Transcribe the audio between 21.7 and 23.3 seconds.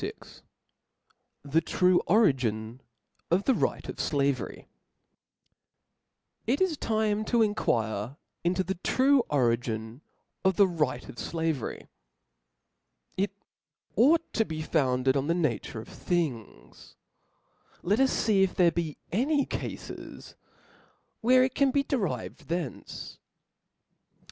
derived from theoce.